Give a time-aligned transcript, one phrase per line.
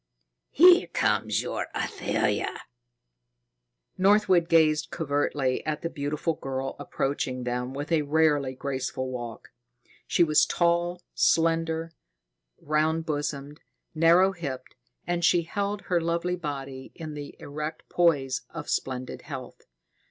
[0.49, 2.61] Here comes your Athalia!"
[3.99, 9.49] Northwood gazed covertly at the beautiful girl approaching them with a rarely graceful walk.
[10.07, 11.91] She was tall, slender,
[12.59, 13.59] round bosomed,
[13.93, 14.73] narrow hipped,
[15.05, 19.67] and she held her lovely body in the erect poise of splendid health.